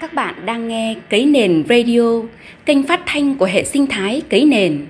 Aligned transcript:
Các 0.00 0.14
bạn 0.14 0.46
đang 0.46 0.68
nghe 0.68 0.94
Cấy 1.10 1.26
Nền 1.26 1.64
Radio, 1.68 2.00
kênh 2.64 2.82
phát 2.82 3.00
thanh 3.06 3.34
của 3.34 3.44
hệ 3.44 3.64
sinh 3.64 3.86
thái 3.86 4.22
Cấy 4.30 4.44
Nền. 4.44 4.86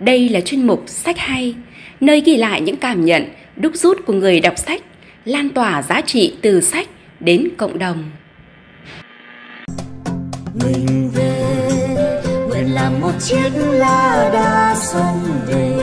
Đây 0.00 0.28
là 0.28 0.40
chuyên 0.40 0.66
mục 0.66 0.82
Sách 0.86 1.18
Hay, 1.18 1.54
nơi 2.00 2.20
ghi 2.20 2.36
lại 2.36 2.60
những 2.60 2.76
cảm 2.76 3.04
nhận, 3.04 3.24
đúc 3.56 3.72
rút 3.74 4.06
của 4.06 4.12
người 4.12 4.40
đọc 4.40 4.58
sách, 4.58 4.82
lan 5.24 5.48
tỏa 5.48 5.82
giá 5.82 6.00
trị 6.00 6.36
từ 6.42 6.60
sách 6.60 6.88
đến 7.20 7.48
cộng 7.56 7.78
đồng. 7.78 8.10
Mình 10.64 11.10
về, 11.14 11.44
nguyện 12.48 12.74
làm 12.74 13.00
một 13.00 13.12
chiếc 13.20 13.50
lá 13.70 14.30
đa 14.32 14.74
sông 14.78 15.20
về. 15.46 15.74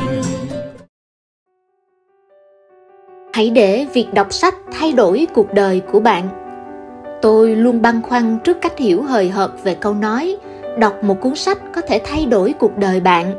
Hãy 3.33 3.49
để 3.49 3.85
việc 3.93 4.07
đọc 4.13 4.33
sách 4.33 4.55
thay 4.71 4.93
đổi 4.93 5.27
cuộc 5.33 5.53
đời 5.53 5.81
của 5.91 5.99
bạn 5.99 6.44
tôi 7.25 7.55
luôn 7.55 7.81
băn 7.81 8.01
khoăn 8.01 8.39
trước 8.43 8.61
cách 8.61 8.77
hiểu 8.77 9.03
hời 9.03 9.29
hợt 9.29 9.51
về 9.63 9.75
câu 9.75 9.93
nói, 9.93 10.37
đọc 10.77 11.03
một 11.03 11.21
cuốn 11.21 11.35
sách 11.35 11.57
có 11.73 11.81
thể 11.81 12.01
thay 12.03 12.25
đổi 12.25 12.53
cuộc 12.59 12.77
đời 12.77 12.99
bạn. 12.99 13.33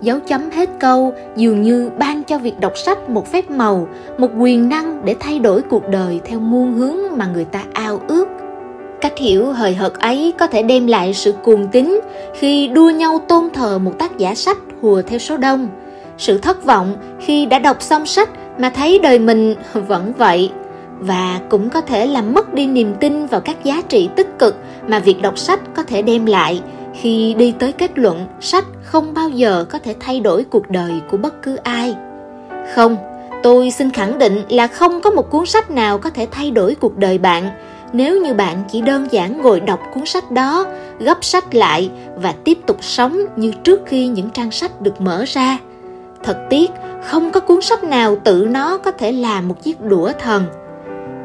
Dấu 0.00 0.18
chấm 0.20 0.50
hết 0.50 0.68
câu, 0.80 1.12
dường 1.36 1.62
như 1.62 1.90
ban 1.98 2.24
cho 2.24 2.38
việc 2.38 2.60
đọc 2.60 2.78
sách 2.78 3.10
một 3.10 3.32
phép 3.32 3.50
màu, 3.50 3.88
một 4.18 4.28
quyền 4.38 4.68
năng 4.68 5.04
để 5.04 5.14
thay 5.20 5.38
đổi 5.38 5.62
cuộc 5.62 5.88
đời 5.88 6.20
theo 6.24 6.40
muôn 6.40 6.74
hướng 6.74 6.96
mà 7.16 7.26
người 7.34 7.44
ta 7.44 7.64
ao 7.72 8.00
ước. 8.08 8.28
Cách 9.00 9.18
hiểu 9.18 9.46
hời 9.46 9.74
hợt 9.74 9.92
ấy 9.94 10.32
có 10.38 10.46
thể 10.46 10.62
đem 10.62 10.86
lại 10.86 11.14
sự 11.14 11.32
cuồng 11.32 11.68
tín 11.68 12.00
khi 12.34 12.68
đua 12.68 12.90
nhau 12.90 13.18
tôn 13.28 13.50
thờ 13.54 13.78
một 13.78 13.92
tác 13.98 14.18
giả 14.18 14.34
sách 14.34 14.58
hùa 14.80 15.02
theo 15.02 15.18
số 15.18 15.36
đông. 15.36 15.68
Sự 16.18 16.38
thất 16.38 16.64
vọng 16.64 16.96
khi 17.20 17.46
đã 17.46 17.58
đọc 17.58 17.82
xong 17.82 18.06
sách 18.06 18.30
mà 18.58 18.70
thấy 18.70 18.98
đời 18.98 19.18
mình 19.18 19.54
vẫn 19.88 20.12
vậy 20.18 20.50
và 21.02 21.40
cũng 21.50 21.70
có 21.70 21.80
thể 21.80 22.06
làm 22.06 22.34
mất 22.34 22.54
đi 22.54 22.66
niềm 22.66 22.94
tin 23.00 23.26
vào 23.26 23.40
các 23.40 23.64
giá 23.64 23.82
trị 23.88 24.08
tích 24.16 24.38
cực 24.38 24.56
mà 24.88 24.98
việc 24.98 25.22
đọc 25.22 25.38
sách 25.38 25.60
có 25.74 25.82
thể 25.82 26.02
đem 26.02 26.26
lại. 26.26 26.62
Khi 26.94 27.34
đi 27.34 27.54
tới 27.58 27.72
kết 27.72 27.98
luận, 27.98 28.26
sách 28.40 28.64
không 28.82 29.14
bao 29.14 29.28
giờ 29.28 29.64
có 29.70 29.78
thể 29.78 29.94
thay 30.00 30.20
đổi 30.20 30.44
cuộc 30.44 30.70
đời 30.70 30.92
của 31.10 31.16
bất 31.16 31.42
cứ 31.42 31.56
ai. 31.56 31.94
Không, 32.74 32.96
tôi 33.42 33.70
xin 33.70 33.90
khẳng 33.90 34.18
định 34.18 34.42
là 34.48 34.66
không 34.66 35.00
có 35.00 35.10
một 35.10 35.30
cuốn 35.30 35.46
sách 35.46 35.70
nào 35.70 35.98
có 35.98 36.10
thể 36.10 36.26
thay 36.30 36.50
đổi 36.50 36.74
cuộc 36.74 36.96
đời 36.96 37.18
bạn. 37.18 37.50
Nếu 37.92 38.20
như 38.20 38.34
bạn 38.34 38.62
chỉ 38.70 38.80
đơn 38.80 39.08
giản 39.10 39.42
ngồi 39.42 39.60
đọc 39.60 39.80
cuốn 39.94 40.06
sách 40.06 40.30
đó, 40.30 40.66
gấp 40.98 41.24
sách 41.24 41.54
lại 41.54 41.90
và 42.16 42.34
tiếp 42.44 42.58
tục 42.66 42.76
sống 42.80 43.20
như 43.36 43.52
trước 43.64 43.80
khi 43.86 44.06
những 44.06 44.30
trang 44.30 44.50
sách 44.50 44.80
được 44.80 45.00
mở 45.00 45.24
ra. 45.28 45.58
Thật 46.22 46.38
tiếc, 46.50 46.70
không 47.04 47.30
có 47.30 47.40
cuốn 47.40 47.60
sách 47.60 47.84
nào 47.84 48.16
tự 48.24 48.46
nó 48.50 48.78
có 48.78 48.90
thể 48.90 49.12
làm 49.12 49.48
một 49.48 49.62
chiếc 49.62 49.80
đũa 49.80 50.12
thần 50.18 50.44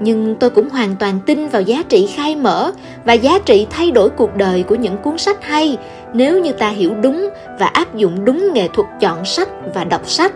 nhưng 0.01 0.35
tôi 0.35 0.49
cũng 0.49 0.69
hoàn 0.69 0.95
toàn 0.95 1.19
tin 1.25 1.47
vào 1.47 1.61
giá 1.61 1.83
trị 1.89 2.09
khai 2.15 2.35
mở 2.35 2.71
và 3.05 3.13
giá 3.13 3.39
trị 3.45 3.67
thay 3.69 3.91
đổi 3.91 4.09
cuộc 4.09 4.35
đời 4.35 4.63
của 4.63 4.75
những 4.75 4.97
cuốn 4.97 5.17
sách 5.17 5.43
hay, 5.43 5.77
nếu 6.13 6.39
như 6.39 6.51
ta 6.51 6.69
hiểu 6.69 6.95
đúng 7.01 7.29
và 7.59 7.65
áp 7.65 7.95
dụng 7.95 8.25
đúng 8.25 8.53
nghệ 8.53 8.67
thuật 8.67 8.87
chọn 8.99 9.25
sách 9.25 9.49
và 9.73 9.83
đọc 9.83 10.09
sách. 10.09 10.33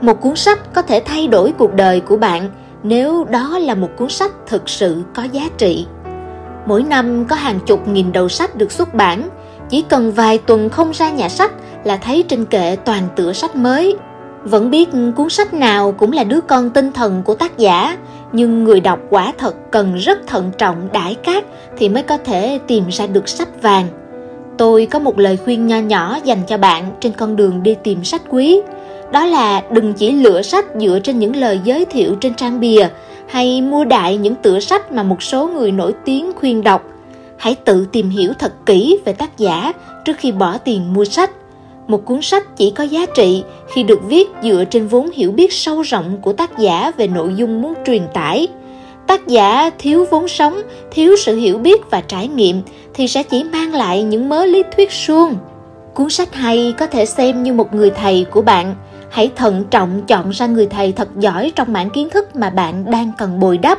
Một 0.00 0.20
cuốn 0.20 0.36
sách 0.36 0.58
có 0.74 0.82
thể 0.82 1.02
thay 1.04 1.28
đổi 1.28 1.52
cuộc 1.58 1.74
đời 1.74 2.00
của 2.00 2.16
bạn 2.16 2.50
nếu 2.82 3.24
đó 3.24 3.58
là 3.58 3.74
một 3.74 3.88
cuốn 3.96 4.08
sách 4.08 4.32
thực 4.46 4.68
sự 4.68 5.02
có 5.14 5.22
giá 5.22 5.48
trị. 5.58 5.86
Mỗi 6.66 6.82
năm 6.82 7.24
có 7.24 7.36
hàng 7.36 7.58
chục 7.66 7.88
nghìn 7.88 8.12
đầu 8.12 8.28
sách 8.28 8.56
được 8.56 8.72
xuất 8.72 8.94
bản, 8.94 9.28
chỉ 9.68 9.84
cần 9.88 10.12
vài 10.12 10.38
tuần 10.38 10.68
không 10.68 10.90
ra 10.94 11.10
nhà 11.10 11.28
sách 11.28 11.52
là 11.84 11.96
thấy 11.96 12.24
trên 12.28 12.44
kệ 12.44 12.76
toàn 12.84 13.02
tựa 13.16 13.32
sách 13.32 13.56
mới. 13.56 13.96
Vẫn 14.42 14.70
biết 14.70 14.88
cuốn 15.16 15.28
sách 15.28 15.54
nào 15.54 15.92
cũng 15.92 16.12
là 16.12 16.24
đứa 16.24 16.40
con 16.40 16.70
tinh 16.70 16.92
thần 16.92 17.22
của 17.22 17.34
tác 17.34 17.58
giả 17.58 17.96
nhưng 18.36 18.64
người 18.64 18.80
đọc 18.80 18.98
quả 19.10 19.32
thật 19.38 19.54
cần 19.70 19.94
rất 19.94 20.26
thận 20.26 20.50
trọng 20.58 20.88
đãi 20.92 21.14
cát 21.14 21.44
thì 21.78 21.88
mới 21.88 22.02
có 22.02 22.18
thể 22.18 22.58
tìm 22.66 22.84
ra 22.90 23.06
được 23.06 23.28
sách 23.28 23.62
vàng. 23.62 23.86
Tôi 24.58 24.86
có 24.86 24.98
một 24.98 25.18
lời 25.18 25.36
khuyên 25.44 25.66
nho 25.66 25.78
nhỏ 25.78 26.18
dành 26.24 26.38
cho 26.46 26.58
bạn 26.58 26.90
trên 27.00 27.12
con 27.12 27.36
đường 27.36 27.62
đi 27.62 27.74
tìm 27.82 28.04
sách 28.04 28.22
quý. 28.28 28.60
Đó 29.12 29.24
là 29.24 29.62
đừng 29.70 29.92
chỉ 29.92 30.12
lựa 30.12 30.42
sách 30.42 30.64
dựa 30.80 30.98
trên 31.02 31.18
những 31.18 31.36
lời 31.36 31.60
giới 31.64 31.84
thiệu 31.84 32.14
trên 32.20 32.34
trang 32.34 32.60
bìa 32.60 32.88
hay 33.28 33.62
mua 33.62 33.84
đại 33.84 34.16
những 34.16 34.34
tựa 34.34 34.60
sách 34.60 34.92
mà 34.92 35.02
một 35.02 35.22
số 35.22 35.48
người 35.48 35.72
nổi 35.72 35.94
tiếng 36.04 36.32
khuyên 36.36 36.62
đọc. 36.62 36.82
Hãy 37.36 37.54
tự 37.54 37.86
tìm 37.92 38.10
hiểu 38.10 38.32
thật 38.38 38.52
kỹ 38.66 38.98
về 39.04 39.12
tác 39.12 39.38
giả 39.38 39.72
trước 40.04 40.16
khi 40.18 40.32
bỏ 40.32 40.58
tiền 40.58 40.94
mua 40.94 41.04
sách 41.04 41.30
một 41.86 42.04
cuốn 42.04 42.22
sách 42.22 42.56
chỉ 42.56 42.70
có 42.70 42.84
giá 42.84 43.06
trị 43.06 43.44
khi 43.74 43.82
được 43.82 44.00
viết 44.08 44.28
dựa 44.42 44.64
trên 44.70 44.86
vốn 44.86 45.10
hiểu 45.10 45.32
biết 45.32 45.52
sâu 45.52 45.82
rộng 45.82 46.18
của 46.22 46.32
tác 46.32 46.58
giả 46.58 46.92
về 46.96 47.06
nội 47.06 47.34
dung 47.36 47.62
muốn 47.62 47.74
truyền 47.86 48.02
tải. 48.14 48.48
Tác 49.06 49.26
giả 49.26 49.70
thiếu 49.78 50.06
vốn 50.10 50.28
sống, 50.28 50.60
thiếu 50.90 51.16
sự 51.16 51.36
hiểu 51.36 51.58
biết 51.58 51.90
và 51.90 52.00
trải 52.00 52.28
nghiệm 52.28 52.62
thì 52.94 53.08
sẽ 53.08 53.22
chỉ 53.22 53.44
mang 53.44 53.74
lại 53.74 54.02
những 54.02 54.28
mớ 54.28 54.46
lý 54.46 54.62
thuyết 54.76 54.92
suông. 54.92 55.36
Cuốn 55.94 56.10
sách 56.10 56.34
hay 56.34 56.74
có 56.78 56.86
thể 56.86 57.06
xem 57.06 57.42
như 57.42 57.52
một 57.52 57.74
người 57.74 57.90
thầy 57.90 58.26
của 58.30 58.42
bạn. 58.42 58.74
Hãy 59.10 59.30
thận 59.36 59.64
trọng 59.70 60.02
chọn 60.06 60.30
ra 60.30 60.46
người 60.46 60.66
thầy 60.66 60.92
thật 60.92 61.08
giỏi 61.18 61.52
trong 61.56 61.72
mảng 61.72 61.90
kiến 61.90 62.10
thức 62.10 62.36
mà 62.36 62.50
bạn 62.50 62.90
đang 62.90 63.12
cần 63.18 63.40
bồi 63.40 63.58
đắp. 63.58 63.78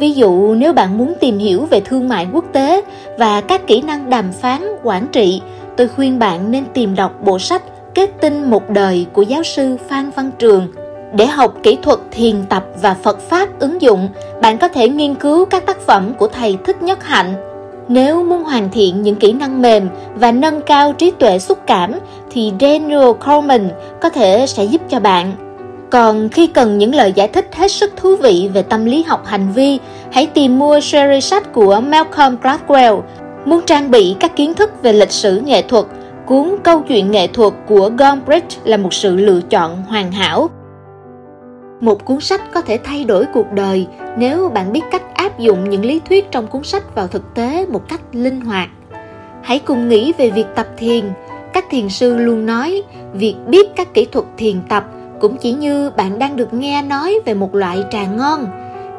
Ví 0.00 0.12
dụ, 0.12 0.54
nếu 0.54 0.72
bạn 0.72 0.98
muốn 0.98 1.14
tìm 1.20 1.38
hiểu 1.38 1.66
về 1.70 1.80
thương 1.80 2.08
mại 2.08 2.26
quốc 2.32 2.44
tế 2.52 2.82
và 3.18 3.40
các 3.40 3.66
kỹ 3.66 3.80
năng 3.80 4.10
đàm 4.10 4.32
phán, 4.32 4.62
quản 4.82 5.06
trị 5.12 5.40
tôi 5.76 5.88
khuyên 5.88 6.18
bạn 6.18 6.50
nên 6.50 6.64
tìm 6.74 6.94
đọc 6.94 7.12
bộ 7.24 7.38
sách 7.38 7.62
Kết 7.94 8.10
tinh 8.20 8.50
một 8.50 8.70
đời 8.70 9.06
của 9.12 9.22
giáo 9.22 9.42
sư 9.42 9.76
Phan 9.88 10.10
Văn 10.10 10.30
Trường. 10.38 10.68
Để 11.12 11.26
học 11.26 11.54
kỹ 11.62 11.78
thuật 11.82 11.98
thiền 12.10 12.44
tập 12.48 12.64
và 12.82 12.94
Phật 12.94 13.20
Pháp 13.20 13.48
ứng 13.58 13.82
dụng, 13.82 14.08
bạn 14.42 14.58
có 14.58 14.68
thể 14.68 14.88
nghiên 14.88 15.14
cứu 15.14 15.44
các 15.44 15.66
tác 15.66 15.80
phẩm 15.80 16.14
của 16.18 16.26
thầy 16.26 16.58
Thích 16.64 16.82
Nhất 16.82 17.04
Hạnh. 17.04 17.34
Nếu 17.88 18.24
muốn 18.24 18.44
hoàn 18.44 18.70
thiện 18.70 19.02
những 19.02 19.16
kỹ 19.16 19.32
năng 19.32 19.62
mềm 19.62 19.88
và 20.14 20.32
nâng 20.32 20.60
cao 20.60 20.92
trí 20.92 21.10
tuệ 21.10 21.38
xúc 21.38 21.58
cảm, 21.66 21.92
thì 22.30 22.52
Daniel 22.60 23.12
Coleman 23.26 23.70
có 24.00 24.08
thể 24.08 24.46
sẽ 24.46 24.64
giúp 24.64 24.80
cho 24.88 25.00
bạn. 25.00 25.32
Còn 25.90 26.28
khi 26.28 26.46
cần 26.46 26.78
những 26.78 26.94
lời 26.94 27.12
giải 27.12 27.28
thích 27.28 27.54
hết 27.54 27.70
sức 27.70 27.92
thú 27.96 28.16
vị 28.16 28.50
về 28.54 28.62
tâm 28.62 28.84
lý 28.84 29.02
học 29.02 29.26
hành 29.26 29.52
vi, 29.52 29.78
hãy 30.12 30.26
tìm 30.26 30.58
mua 30.58 30.80
series 30.80 31.24
sách 31.24 31.52
của 31.52 31.80
Malcolm 31.80 32.36
Gladwell 32.42 33.00
Muốn 33.44 33.60
trang 33.66 33.90
bị 33.90 34.16
các 34.20 34.36
kiến 34.36 34.54
thức 34.54 34.70
về 34.82 34.92
lịch 34.92 35.10
sử 35.10 35.40
nghệ 35.40 35.62
thuật, 35.62 35.84
cuốn 36.26 36.56
Câu 36.62 36.80
chuyện 36.80 37.10
nghệ 37.10 37.26
thuật 37.26 37.52
của 37.68 37.90
Gombrich 37.98 38.44
là 38.64 38.76
một 38.76 38.94
sự 38.94 39.16
lựa 39.16 39.40
chọn 39.40 39.82
hoàn 39.82 40.12
hảo. 40.12 40.50
Một 41.80 42.04
cuốn 42.04 42.20
sách 42.20 42.52
có 42.54 42.60
thể 42.60 42.78
thay 42.84 43.04
đổi 43.04 43.24
cuộc 43.34 43.52
đời 43.52 43.86
nếu 44.18 44.48
bạn 44.48 44.72
biết 44.72 44.80
cách 44.90 45.02
áp 45.14 45.38
dụng 45.38 45.70
những 45.70 45.84
lý 45.84 46.00
thuyết 46.08 46.30
trong 46.30 46.46
cuốn 46.46 46.62
sách 46.62 46.94
vào 46.94 47.06
thực 47.06 47.34
tế 47.34 47.66
một 47.66 47.88
cách 47.88 48.00
linh 48.12 48.40
hoạt. 48.40 48.68
Hãy 49.42 49.58
cùng 49.58 49.88
nghĩ 49.88 50.12
về 50.18 50.30
việc 50.30 50.46
tập 50.54 50.66
thiền. 50.76 51.04
Các 51.52 51.64
thiền 51.70 51.88
sư 51.88 52.16
luôn 52.16 52.46
nói, 52.46 52.82
việc 53.12 53.34
biết 53.46 53.76
các 53.76 53.94
kỹ 53.94 54.04
thuật 54.04 54.24
thiền 54.36 54.62
tập 54.68 54.84
cũng 55.20 55.36
chỉ 55.36 55.52
như 55.52 55.90
bạn 55.90 56.18
đang 56.18 56.36
được 56.36 56.54
nghe 56.54 56.82
nói 56.82 57.18
về 57.24 57.34
một 57.34 57.54
loại 57.54 57.84
trà 57.90 58.06
ngon. 58.06 58.46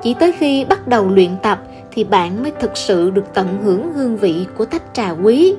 Chỉ 0.03 0.13
tới 0.13 0.31
khi 0.31 0.65
bắt 0.65 0.87
đầu 0.87 1.09
luyện 1.09 1.29
tập 1.41 1.59
thì 1.95 2.03
bạn 2.03 2.43
mới 2.43 2.51
thực 2.59 2.77
sự 2.77 3.09
được 3.09 3.33
tận 3.33 3.47
hưởng 3.63 3.93
hương 3.93 4.17
vị 4.17 4.45
của 4.57 4.65
tách 4.65 4.83
trà 4.93 5.11
quý. 5.11 5.55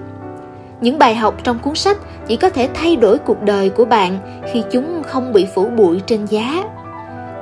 Những 0.80 0.98
bài 0.98 1.14
học 1.14 1.34
trong 1.44 1.58
cuốn 1.58 1.74
sách 1.74 1.97
chỉ 2.26 2.36
có 2.36 2.50
thể 2.50 2.69
thay 2.74 2.97
đổi 2.97 3.19
cuộc 3.19 3.42
đời 3.42 3.69
của 3.69 3.84
bạn 3.84 4.19
khi 4.52 4.62
chúng 4.70 5.02
không 5.02 5.32
bị 5.32 5.47
phủ 5.54 5.69
bụi 5.76 6.00
trên 6.06 6.26
giá. 6.26 6.64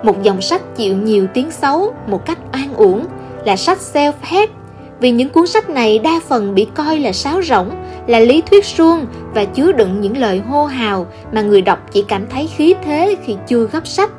Một 0.03 0.23
dòng 0.23 0.41
sách 0.41 0.77
chịu 0.77 0.97
nhiều 0.97 1.27
tiếng 1.35 1.51
xấu 1.51 1.95
một 2.07 2.27
cách 2.27 2.39
oan 2.53 2.75
uổng 2.75 3.05
là 3.45 3.57
sách 3.57 3.79
self-help, 3.93 4.47
vì 5.01 5.11
những 5.11 5.29
cuốn 5.29 5.47
sách 5.47 5.71
này 5.71 5.99
đa 5.99 6.21
phần 6.29 6.55
bị 6.55 6.67
coi 6.75 6.99
là 6.99 7.13
sáo 7.13 7.43
rỗng, 7.43 7.71
là 8.07 8.21
lý 8.21 8.43
thuyết 8.43 8.65
suông 8.65 9.07
và 9.35 9.45
chứa 9.45 9.73
đựng 9.73 10.01
những 10.01 10.17
lời 10.17 10.43
hô 10.49 10.65
hào 10.65 11.07
mà 11.33 11.43
người 11.43 11.63
đọc 11.63 11.79
chỉ 11.93 12.05
cảm 12.09 12.27
thấy 12.31 12.49
khí 12.57 12.75
thế 12.85 13.17
khi 13.25 13.37
chưa 13.47 13.67
gấp 13.73 13.87
sách. 13.87 14.11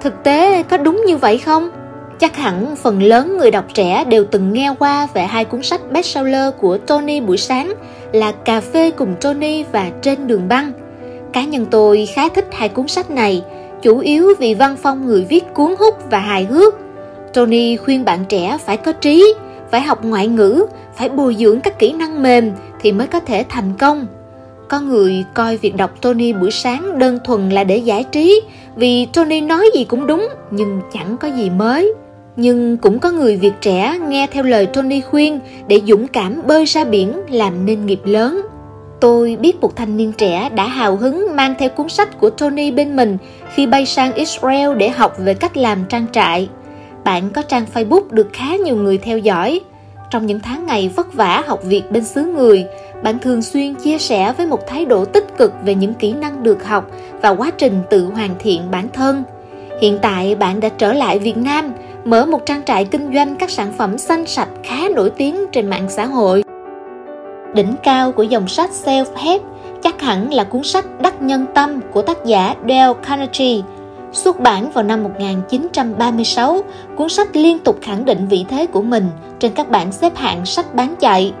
Thực 0.00 0.22
tế 0.22 0.62
có 0.62 0.76
đúng 0.76 1.02
như 1.06 1.16
vậy 1.16 1.38
không? 1.38 1.70
Chắc 2.18 2.36
hẳn 2.36 2.76
phần 2.76 3.02
lớn 3.02 3.38
người 3.38 3.50
đọc 3.50 3.64
trẻ 3.74 4.04
đều 4.04 4.24
từng 4.24 4.52
nghe 4.52 4.74
qua 4.78 5.08
về 5.14 5.22
hai 5.22 5.44
cuốn 5.44 5.62
sách 5.62 5.92
bestseller 5.92 6.54
của 6.58 6.78
Tony 6.78 7.20
buổi 7.20 7.36
sáng 7.36 7.74
là 8.12 8.32
Cà 8.32 8.60
phê 8.60 8.90
cùng 8.90 9.14
Tony 9.20 9.64
và 9.72 9.90
Trên 10.02 10.26
đường 10.26 10.48
băng. 10.48 10.72
Cá 11.32 11.44
nhân 11.44 11.66
tôi 11.70 12.06
khá 12.06 12.28
thích 12.28 12.46
hai 12.52 12.68
cuốn 12.68 12.88
sách 12.88 13.10
này, 13.10 13.42
chủ 13.82 13.98
yếu 13.98 14.34
vì 14.38 14.54
văn 14.54 14.76
phong 14.82 15.06
người 15.06 15.26
viết 15.28 15.44
cuốn 15.54 15.74
hút 15.78 15.94
và 16.10 16.18
hài 16.18 16.44
hước. 16.44 16.74
Tony 17.34 17.76
khuyên 17.76 18.04
bạn 18.04 18.24
trẻ 18.28 18.58
phải 18.64 18.76
có 18.76 18.92
trí, 18.92 19.34
phải 19.70 19.80
học 19.80 20.04
ngoại 20.04 20.28
ngữ, 20.28 20.66
phải 20.96 21.08
bồi 21.08 21.36
dưỡng 21.38 21.60
các 21.60 21.78
kỹ 21.78 21.92
năng 21.92 22.22
mềm 22.22 22.52
thì 22.80 22.92
mới 22.92 23.06
có 23.06 23.20
thể 23.20 23.44
thành 23.48 23.72
công. 23.78 24.06
Có 24.68 24.80
người 24.80 25.24
coi 25.34 25.56
việc 25.56 25.76
đọc 25.76 25.90
Tony 26.00 26.32
buổi 26.32 26.50
sáng 26.50 26.98
đơn 26.98 27.18
thuần 27.24 27.50
là 27.50 27.64
để 27.64 27.76
giải 27.76 28.04
trí 28.04 28.42
vì 28.76 29.06
Tony 29.06 29.40
nói 29.40 29.70
gì 29.74 29.84
cũng 29.84 30.06
đúng 30.06 30.28
nhưng 30.50 30.80
chẳng 30.92 31.16
có 31.20 31.28
gì 31.28 31.50
mới 31.50 31.94
nhưng 32.40 32.76
cũng 32.76 32.98
có 32.98 33.10
người 33.10 33.36
Việt 33.36 33.52
trẻ 33.60 33.98
nghe 34.08 34.26
theo 34.26 34.44
lời 34.44 34.66
Tony 34.66 35.00
khuyên 35.00 35.40
để 35.68 35.80
dũng 35.86 36.08
cảm 36.08 36.42
bơi 36.46 36.64
ra 36.64 36.84
biển 36.84 37.12
làm 37.30 37.66
nên 37.66 37.86
nghiệp 37.86 38.00
lớn. 38.04 38.42
Tôi 39.00 39.36
biết 39.40 39.60
một 39.60 39.76
thanh 39.76 39.96
niên 39.96 40.12
trẻ 40.12 40.50
đã 40.54 40.66
hào 40.66 40.96
hứng 40.96 41.36
mang 41.36 41.54
theo 41.58 41.68
cuốn 41.68 41.88
sách 41.88 42.18
của 42.20 42.30
Tony 42.30 42.70
bên 42.70 42.96
mình 42.96 43.18
khi 43.54 43.66
bay 43.66 43.86
sang 43.86 44.14
Israel 44.14 44.76
để 44.76 44.88
học 44.88 45.16
về 45.18 45.34
cách 45.34 45.56
làm 45.56 45.84
trang 45.88 46.06
trại. 46.12 46.48
Bạn 47.04 47.30
có 47.30 47.42
trang 47.42 47.64
Facebook 47.74 48.02
được 48.10 48.28
khá 48.32 48.56
nhiều 48.56 48.76
người 48.76 48.98
theo 48.98 49.18
dõi. 49.18 49.60
trong 50.10 50.26
những 50.26 50.40
tháng 50.40 50.66
ngày 50.66 50.90
vất 50.96 51.14
vả 51.14 51.42
học 51.46 51.64
việc 51.64 51.90
bên 51.90 52.04
xứ 52.04 52.24
người, 52.24 52.64
bạn 53.02 53.18
thường 53.18 53.42
xuyên 53.42 53.74
chia 53.74 53.98
sẻ 53.98 54.32
với 54.36 54.46
một 54.46 54.66
thái 54.66 54.84
độ 54.84 55.04
tích 55.04 55.38
cực 55.38 55.52
về 55.64 55.74
những 55.74 55.94
kỹ 55.94 56.12
năng 56.12 56.42
được 56.42 56.64
học 56.64 56.90
và 57.22 57.28
quá 57.28 57.50
trình 57.58 57.80
tự 57.90 58.04
hoàn 58.04 58.30
thiện 58.38 58.70
bản 58.70 58.88
thân. 58.92 59.22
Hiện 59.80 59.98
tại 60.02 60.34
bạn 60.34 60.60
đã 60.60 60.68
trở 60.68 60.92
lại 60.92 61.18
Việt 61.18 61.36
Nam, 61.36 61.72
mở 62.08 62.26
một 62.26 62.46
trang 62.46 62.62
trại 62.64 62.84
kinh 62.84 63.14
doanh 63.14 63.36
các 63.36 63.50
sản 63.50 63.72
phẩm 63.72 63.98
xanh 63.98 64.26
sạch 64.26 64.48
khá 64.62 64.88
nổi 64.94 65.10
tiếng 65.10 65.46
trên 65.52 65.70
mạng 65.70 65.86
xã 65.88 66.06
hội. 66.06 66.44
Đỉnh 67.54 67.74
cao 67.82 68.12
của 68.12 68.22
dòng 68.22 68.48
sách 68.48 68.70
self-help 68.84 69.38
chắc 69.82 70.00
hẳn 70.00 70.32
là 70.32 70.44
cuốn 70.44 70.62
sách 70.62 70.84
Đắc 71.00 71.22
Nhân 71.22 71.46
Tâm 71.54 71.80
của 71.92 72.02
tác 72.02 72.24
giả 72.24 72.54
Dale 72.68 72.92
Carnegie. 73.02 73.62
Xuất 74.12 74.40
bản 74.40 74.70
vào 74.70 74.84
năm 74.84 75.02
1936, 75.02 76.62
cuốn 76.96 77.08
sách 77.08 77.36
liên 77.36 77.58
tục 77.58 77.78
khẳng 77.82 78.04
định 78.04 78.26
vị 78.26 78.44
thế 78.48 78.66
của 78.66 78.82
mình 78.82 79.08
trên 79.38 79.52
các 79.52 79.70
bảng 79.70 79.92
xếp 79.92 80.16
hạng 80.16 80.46
sách 80.46 80.74
bán 80.74 80.94
chạy. 81.00 81.32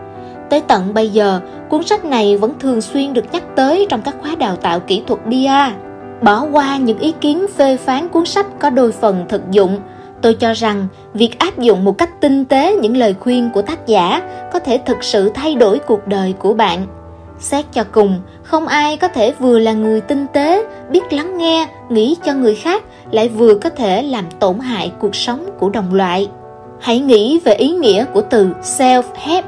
Tới 0.50 0.60
tận 0.60 0.94
bây 0.94 1.08
giờ, 1.08 1.40
cuốn 1.68 1.82
sách 1.82 2.04
này 2.04 2.36
vẫn 2.36 2.52
thường 2.60 2.80
xuyên 2.80 3.12
được 3.12 3.32
nhắc 3.32 3.42
tới 3.56 3.86
trong 3.88 4.02
các 4.02 4.14
khóa 4.20 4.34
đào 4.34 4.56
tạo 4.56 4.80
kỹ 4.80 5.02
thuật 5.06 5.20
PR. 5.24 5.74
Bỏ 6.22 6.46
qua 6.52 6.76
những 6.76 6.98
ý 6.98 7.12
kiến 7.20 7.46
phê 7.56 7.76
phán 7.76 8.08
cuốn 8.08 8.24
sách 8.24 8.46
có 8.58 8.70
đôi 8.70 8.92
phần 8.92 9.26
thực 9.28 9.50
dụng, 9.50 9.80
tôi 10.22 10.34
cho 10.34 10.52
rằng, 10.52 10.86
việc 11.14 11.38
áp 11.38 11.58
dụng 11.58 11.84
một 11.84 11.98
cách 11.98 12.20
tinh 12.20 12.44
tế 12.44 12.76
những 12.76 12.96
lời 12.96 13.14
khuyên 13.20 13.50
của 13.54 13.62
tác 13.62 13.86
giả 13.86 14.22
có 14.52 14.58
thể 14.58 14.80
thực 14.86 15.04
sự 15.04 15.30
thay 15.34 15.54
đổi 15.54 15.78
cuộc 15.78 16.06
đời 16.06 16.34
của 16.38 16.54
bạn. 16.54 16.86
Xét 17.38 17.64
cho 17.72 17.84
cùng, 17.92 18.20
không 18.42 18.66
ai 18.66 18.96
có 18.96 19.08
thể 19.08 19.32
vừa 19.38 19.58
là 19.58 19.72
người 19.72 20.00
tinh 20.00 20.26
tế, 20.32 20.64
biết 20.90 21.12
lắng 21.12 21.38
nghe, 21.38 21.68
nghĩ 21.88 22.16
cho 22.24 22.34
người 22.34 22.54
khác, 22.54 22.84
lại 23.10 23.28
vừa 23.28 23.54
có 23.54 23.70
thể 23.70 24.02
làm 24.02 24.24
tổn 24.40 24.58
hại 24.58 24.92
cuộc 25.00 25.14
sống 25.14 25.50
của 25.58 25.68
đồng 25.68 25.94
loại. 25.94 26.28
Hãy 26.80 26.98
nghĩ 26.98 27.40
về 27.44 27.54
ý 27.54 27.70
nghĩa 27.70 28.04
của 28.04 28.22
từ 28.30 28.48
self 28.62 29.02
help 29.14 29.44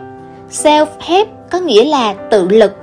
self 0.51 0.87
help 1.01 1.29
có 1.51 1.61
nghĩa 1.61 1.85
là 1.85 2.15
tự 2.31 2.49
lực. 2.49 2.77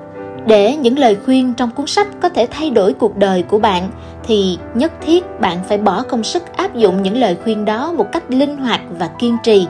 Để 0.45 0.75
những 0.75 0.99
lời 0.99 1.17
khuyên 1.25 1.53
trong 1.53 1.71
cuốn 1.71 1.87
sách 1.87 2.07
có 2.21 2.29
thể 2.29 2.47
thay 2.51 2.69
đổi 2.69 2.93
cuộc 2.93 3.17
đời 3.17 3.43
của 3.43 3.59
bạn 3.59 3.89
thì 4.27 4.57
nhất 4.73 4.91
thiết 5.01 5.39
bạn 5.39 5.57
phải 5.67 5.77
bỏ 5.77 6.03
công 6.03 6.23
sức 6.23 6.43
áp 6.57 6.75
dụng 6.75 7.03
những 7.03 7.17
lời 7.17 7.37
khuyên 7.43 7.65
đó 7.65 7.93
một 7.97 8.11
cách 8.11 8.23
linh 8.29 8.57
hoạt 8.57 8.81
và 8.99 9.07
kiên 9.19 9.37
trì. 9.43 9.67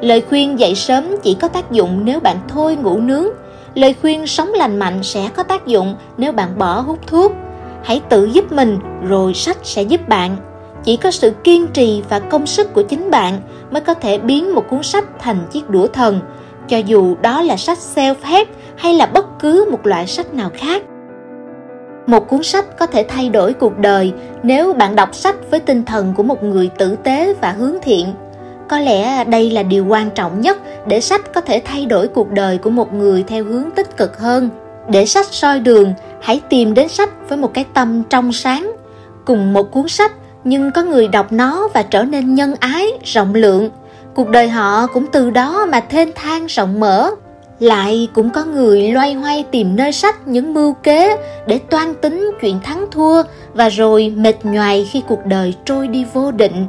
Lời 0.00 0.20
khuyên 0.28 0.58
dậy 0.58 0.74
sớm 0.74 1.16
chỉ 1.22 1.34
có 1.34 1.48
tác 1.48 1.70
dụng 1.70 2.04
nếu 2.04 2.20
bạn 2.20 2.36
thôi 2.48 2.76
ngủ 2.76 3.00
nướng. 3.00 3.26
Lời 3.74 3.94
khuyên 4.02 4.26
sống 4.26 4.52
lành 4.54 4.76
mạnh 4.76 5.02
sẽ 5.02 5.28
có 5.36 5.42
tác 5.42 5.66
dụng 5.66 5.94
nếu 6.16 6.32
bạn 6.32 6.58
bỏ 6.58 6.80
hút 6.80 6.98
thuốc. 7.06 7.32
Hãy 7.84 8.00
tự 8.08 8.24
giúp 8.24 8.52
mình, 8.52 8.78
rồi 9.08 9.34
sách 9.34 9.58
sẽ 9.62 9.82
giúp 9.82 10.08
bạn. 10.08 10.36
Chỉ 10.84 10.96
có 10.96 11.10
sự 11.10 11.30
kiên 11.44 11.66
trì 11.66 12.02
và 12.08 12.18
công 12.18 12.46
sức 12.46 12.74
của 12.74 12.82
chính 12.82 13.10
bạn 13.10 13.40
mới 13.70 13.80
có 13.80 13.94
thể 13.94 14.18
biến 14.18 14.54
một 14.54 14.64
cuốn 14.70 14.82
sách 14.82 15.04
thành 15.18 15.46
chiếc 15.50 15.70
đũa 15.70 15.86
thần, 15.86 16.20
cho 16.68 16.78
dù 16.78 17.16
đó 17.22 17.42
là 17.42 17.56
sách 17.56 17.78
self-help 17.94 18.44
hay 18.76 18.94
là 18.94 19.06
bất 19.06 19.38
cứ 19.38 19.68
một 19.70 19.86
loại 19.86 20.06
sách 20.06 20.34
nào 20.34 20.50
khác 20.54 20.82
một 22.08 22.28
cuốn 22.28 22.42
sách 22.42 22.78
có 22.78 22.86
thể 22.86 23.04
thay 23.08 23.28
đổi 23.28 23.52
cuộc 23.52 23.78
đời 23.78 24.12
nếu 24.42 24.72
bạn 24.72 24.96
đọc 24.96 25.14
sách 25.14 25.36
với 25.50 25.60
tinh 25.60 25.84
thần 25.84 26.14
của 26.16 26.22
một 26.22 26.42
người 26.42 26.70
tử 26.78 26.96
tế 27.02 27.34
và 27.40 27.52
hướng 27.52 27.74
thiện. 27.82 28.14
Có 28.68 28.78
lẽ 28.78 29.24
đây 29.24 29.50
là 29.50 29.62
điều 29.62 29.86
quan 29.86 30.10
trọng 30.10 30.40
nhất 30.40 30.58
để 30.86 31.00
sách 31.00 31.32
có 31.34 31.40
thể 31.40 31.62
thay 31.64 31.86
đổi 31.86 32.08
cuộc 32.08 32.30
đời 32.30 32.58
của 32.58 32.70
một 32.70 32.94
người 32.94 33.24
theo 33.28 33.44
hướng 33.44 33.70
tích 33.70 33.96
cực 33.96 34.18
hơn. 34.18 34.50
Để 34.88 35.06
sách 35.06 35.26
soi 35.26 35.60
đường, 35.60 35.94
hãy 36.20 36.40
tìm 36.48 36.74
đến 36.74 36.88
sách 36.88 37.10
với 37.28 37.38
một 37.38 37.54
cái 37.54 37.64
tâm 37.74 38.02
trong 38.10 38.32
sáng. 38.32 38.72
Cùng 39.24 39.52
một 39.52 39.70
cuốn 39.70 39.88
sách, 39.88 40.12
nhưng 40.44 40.70
có 40.70 40.82
người 40.82 41.08
đọc 41.08 41.32
nó 41.32 41.68
và 41.74 41.82
trở 41.82 42.02
nên 42.02 42.34
nhân 42.34 42.54
ái, 42.60 42.86
rộng 43.04 43.34
lượng. 43.34 43.70
Cuộc 44.14 44.28
đời 44.28 44.48
họ 44.48 44.86
cũng 44.86 45.06
từ 45.12 45.30
đó 45.30 45.66
mà 45.66 45.80
thênh 45.80 46.08
thang 46.14 46.46
rộng 46.46 46.80
mở 46.80 47.10
lại 47.60 48.08
cũng 48.12 48.30
có 48.30 48.44
người 48.44 48.88
loay 48.92 49.14
hoay 49.14 49.44
tìm 49.50 49.76
nơi 49.76 49.92
sách 49.92 50.28
những 50.28 50.54
mưu 50.54 50.72
kế 50.72 51.16
để 51.46 51.58
toan 51.58 51.94
tính 51.94 52.30
chuyện 52.40 52.60
thắng 52.64 52.86
thua 52.90 53.22
và 53.54 53.68
rồi 53.68 54.14
mệt 54.16 54.34
nhoài 54.42 54.88
khi 54.90 55.02
cuộc 55.08 55.26
đời 55.26 55.54
trôi 55.64 55.88
đi 55.88 56.04
vô 56.14 56.30
định 56.30 56.66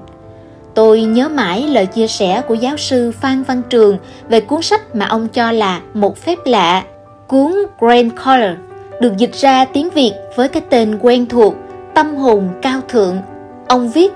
Tôi 0.74 1.02
nhớ 1.02 1.30
mãi 1.30 1.68
lời 1.68 1.86
chia 1.86 2.08
sẻ 2.08 2.42
của 2.48 2.54
giáo 2.54 2.78
sư 2.78 3.12
Phan 3.12 3.44
Văn 3.44 3.62
Trường 3.70 3.98
về 4.30 4.42
cuốn 4.42 4.62
sách 4.62 4.96
mà 4.96 5.06
ông 5.06 5.28
cho 5.28 5.52
là 5.52 5.82
một 5.94 6.18
phép 6.18 6.38
lạ, 6.46 6.84
cuốn 7.28 7.54
Grand 7.80 8.12
Color, 8.26 8.58
được 9.02 9.18
dịch 9.18 9.34
ra 9.34 9.66
tiếng 9.66 9.90
Việt 9.90 10.14
với 10.36 10.48
cái 10.48 10.62
tên 10.70 11.00
quen 11.02 11.26
thuộc, 11.26 11.54
Tâm 11.94 12.16
hồn 12.16 12.50
cao 12.62 12.82
thượng. 12.88 13.18
Ông 13.68 13.90
viết, 13.90 14.12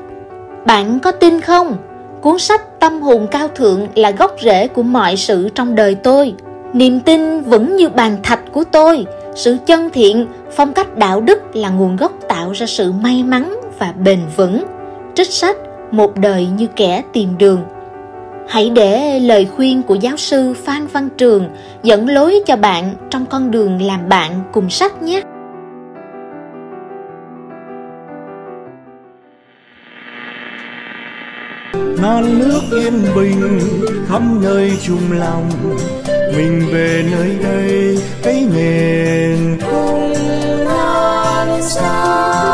bạn 0.65 0.99
có 0.99 1.11
tin 1.11 1.41
không? 1.41 1.77
Cuốn 2.21 2.39
sách 2.39 2.79
Tâm 2.79 3.01
hồn 3.01 3.27
cao 3.31 3.47
thượng 3.47 3.87
là 3.95 4.11
gốc 4.11 4.35
rễ 4.41 4.67
của 4.67 4.83
mọi 4.83 5.17
sự 5.17 5.49
trong 5.55 5.75
đời 5.75 5.95
tôi. 5.95 6.33
Niềm 6.73 6.99
tin 6.99 7.41
vững 7.41 7.75
như 7.75 7.89
bàn 7.89 8.17
thạch 8.23 8.39
của 8.51 8.63
tôi, 8.63 9.05
sự 9.35 9.57
chân 9.65 9.89
thiện, 9.93 10.27
phong 10.51 10.73
cách 10.73 10.97
đạo 10.97 11.21
đức 11.21 11.55
là 11.55 11.69
nguồn 11.69 11.95
gốc 11.95 12.11
tạo 12.29 12.51
ra 12.51 12.65
sự 12.65 12.91
may 12.91 13.23
mắn 13.23 13.55
và 13.79 13.93
bền 14.03 14.19
vững. 14.35 14.63
Trích 15.15 15.27
sách 15.29 15.57
một 15.91 16.17
đời 16.17 16.47
như 16.57 16.67
kẻ 16.75 17.03
tìm 17.13 17.29
đường. 17.37 17.61
Hãy 18.47 18.69
để 18.69 19.19
lời 19.19 19.47
khuyên 19.55 19.83
của 19.83 19.95
giáo 19.95 20.17
sư 20.17 20.53
phan 20.53 20.87
văn 20.87 21.09
trường 21.17 21.49
dẫn 21.83 22.09
lối 22.09 22.39
cho 22.45 22.55
bạn 22.55 22.95
trong 23.09 23.25
con 23.25 23.51
đường 23.51 23.81
làm 23.81 24.09
bạn 24.09 24.41
cùng 24.51 24.69
sách 24.69 25.01
nhé. 25.01 25.21
Non 32.01 32.39
nước 32.39 32.61
yên 32.71 32.93
bình 33.15 33.59
khắp 34.07 34.21
nơi 34.41 34.71
chung 34.81 35.11
lòng 35.11 35.49
mình 36.35 36.69
về 36.71 37.05
nơi 37.11 37.37
đây 37.43 37.97
cái 38.23 38.45
miền 38.53 39.57
không 39.61 40.13
non 40.65 41.61
xa. 41.61 42.52